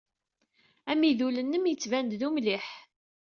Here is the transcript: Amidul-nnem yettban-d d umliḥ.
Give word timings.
Amidul-nnem 0.91 1.65
yettban-d 1.67 2.11
d 2.19 2.21
umliḥ. 2.27 2.65